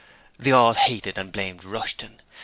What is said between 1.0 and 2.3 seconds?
and blamed Rushton.